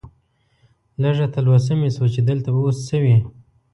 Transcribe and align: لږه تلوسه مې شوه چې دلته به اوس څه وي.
لږه 1.01 1.25
تلوسه 1.33 1.73
مې 1.79 1.89
شوه 1.95 2.07
چې 2.13 2.21
دلته 2.29 2.49
به 2.53 2.59
اوس 2.63 2.77
څه 2.87 2.97
وي. 3.03 3.17